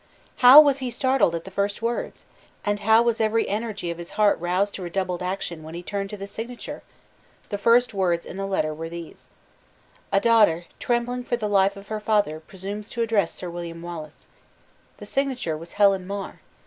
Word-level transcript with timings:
How 0.37 0.59
was 0.59 0.79
he 0.79 0.89
startled 0.89 1.35
at 1.35 1.43
the 1.43 1.51
first 1.51 1.83
words! 1.83 2.25
and 2.65 2.79
how 2.79 3.03
was 3.03 3.21
every 3.21 3.47
energy 3.47 3.91
of 3.91 3.99
his 3.99 4.09
heart 4.17 4.39
roused 4.39 4.73
to 4.73 4.81
redoubled 4.81 5.21
action 5.21 5.61
when 5.61 5.75
he 5.75 5.83
turned 5.83 6.09
to 6.09 6.17
the 6.17 6.25
signature! 6.25 6.81
The 7.49 7.59
first 7.59 7.93
words 7.93 8.25
in 8.25 8.35
the 8.35 8.47
letter 8.47 8.73
were 8.73 8.89
these: 8.89 9.27
"A 10.11 10.19
daughter, 10.19 10.65
trembling 10.79 11.23
for 11.23 11.37
the 11.37 11.47
life 11.47 11.77
of 11.77 11.89
her 11.89 11.99
father, 11.99 12.39
presumes 12.39 12.89
to 12.89 13.03
address 13.03 13.35
Sir 13.35 13.51
William 13.51 13.83
Wallace." 13.83 14.25
The 14.97 15.05
signature 15.05 15.55
was 15.55 15.73
"Helen 15.73 16.07
Mar." 16.07 16.39